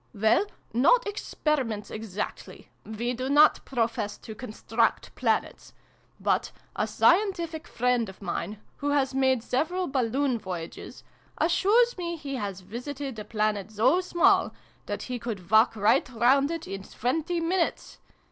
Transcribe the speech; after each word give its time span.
"Well, 0.15 0.47
not 0.73 1.05
experiments 1.05 1.91
exactly. 1.91 2.71
We 2.83 3.13
do 3.13 3.29
not 3.29 3.63
profess 3.65 4.17
to 4.17 4.33
construct 4.33 5.13
planets. 5.13 5.73
But 6.19 6.51
a 6.75 6.87
scientific 6.87 7.67
friend 7.67 8.09
of 8.09 8.19
mine, 8.19 8.59
who 8.77 8.89
has 8.89 9.13
made 9.13 9.43
several 9.43 9.85
balloon 9.85 10.39
voyages, 10.39 11.03
assures 11.37 11.99
me 11.99 12.15
he 12.15 12.33
has 12.37 12.61
visited 12.61 13.19
a 13.19 13.23
planet 13.23 13.69
so 13.73 14.01
small 14.01 14.55
that 14.87 15.03
he 15.03 15.19
could 15.19 15.51
walk 15.51 15.75
right 15.75 16.09
round 16.09 16.49
it 16.49 16.67
in 16.67 16.81
twenty 16.81 17.39
minutes 17.39 17.99